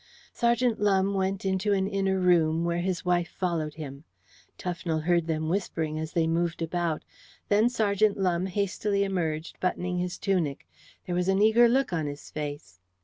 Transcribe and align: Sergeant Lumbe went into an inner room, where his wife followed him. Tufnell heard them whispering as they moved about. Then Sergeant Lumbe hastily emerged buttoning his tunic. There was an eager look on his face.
Sergeant 0.33 0.79
Lumbe 0.79 1.13
went 1.13 1.45
into 1.45 1.73
an 1.73 1.87
inner 1.87 2.17
room, 2.19 2.65
where 2.65 2.79
his 2.79 3.05
wife 3.05 3.29
followed 3.29 3.75
him. 3.75 4.03
Tufnell 4.57 5.03
heard 5.03 5.27
them 5.27 5.47
whispering 5.47 5.99
as 5.99 6.13
they 6.13 6.25
moved 6.25 6.63
about. 6.63 7.03
Then 7.49 7.69
Sergeant 7.69 8.17
Lumbe 8.17 8.49
hastily 8.49 9.03
emerged 9.03 9.59
buttoning 9.59 9.99
his 9.99 10.17
tunic. 10.17 10.67
There 11.05 11.13
was 11.13 11.27
an 11.27 11.39
eager 11.39 11.67
look 11.69 11.93
on 11.93 12.07
his 12.07 12.31
face. 12.31 12.79